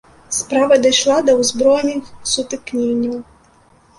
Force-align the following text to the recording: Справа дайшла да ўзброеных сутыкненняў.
Справа 0.35 0.77
дайшла 0.85 1.17
да 1.27 1.35
ўзброеных 1.41 2.09
сутыкненняў. 2.31 3.15